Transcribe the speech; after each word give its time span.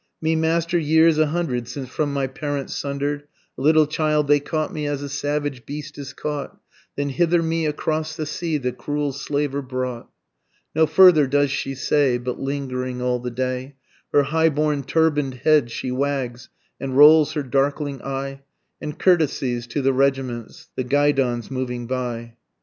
_Me 0.25 0.35
master 0.35 0.79
years 0.79 1.19
a 1.19 1.27
hundred 1.27 1.67
since 1.67 1.87
from 1.87 2.11
my 2.11 2.25
parents 2.25 2.75
sunder'd, 2.75 3.27
A 3.55 3.61
little 3.61 3.85
child, 3.85 4.27
they 4.27 4.39
caught 4.39 4.73
me 4.73 4.87
as 4.87 5.01
the 5.01 5.07
savage 5.09 5.63
beast 5.63 5.95
is 5.99 6.11
caught, 6.11 6.57
Then 6.95 7.09
hither 7.09 7.43
me 7.43 7.67
across 7.67 8.15
the 8.15 8.25
sea 8.25 8.57
the 8.57 8.71
cruel 8.71 9.13
slaver 9.13 9.61
brought._ 9.61 10.07
No 10.73 10.87
further 10.87 11.27
does 11.27 11.51
she 11.51 11.75
say, 11.75 12.17
but 12.17 12.39
lingering 12.39 12.99
all 12.99 13.19
the 13.19 13.29
day, 13.29 13.75
Her 14.11 14.23
high 14.23 14.49
borne 14.49 14.81
turban'd 14.81 15.35
head 15.35 15.69
she 15.69 15.91
wags, 15.91 16.49
and 16.79 16.97
rolls 16.97 17.33
her 17.33 17.43
darkling 17.43 18.01
eye, 18.01 18.41
And 18.81 18.97
courtesies 18.97 19.67
to 19.67 19.83
the 19.83 19.93
regiments, 19.93 20.69
the 20.75 20.83
guidons 20.83 21.51
moving 21.51 21.85
by. 21.85 22.37